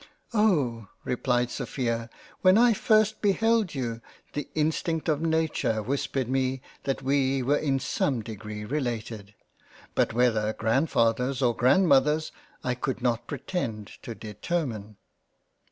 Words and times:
"Oh! 0.33 0.87
replied 1.03 1.51
Sophia, 1.51 2.09
when 2.41 2.57
I 2.57 2.73
first 2.73 3.21
beheld 3.21 3.75
you 3.75 4.01
the 4.33 4.49
in 4.55 4.71
stinct 4.71 5.07
of 5.07 5.21
Nature 5.21 5.83
whispered 5.83 6.27
me 6.27 6.63
that 6.85 7.03
we 7.03 7.43
were 7.43 7.55
in 7.59 7.77
some 7.79 8.23
degree 8.23 8.65
related— 8.65 9.35
But 9.93 10.11
whether 10.11 10.53
Grandfathers, 10.53 11.43
or 11.43 11.55
Grandmothers, 11.55 12.31
I 12.63 12.73
could 12.73 13.03
not 13.03 13.27
pretend 13.27 13.89
to 14.01 14.15
determine." 14.15 14.97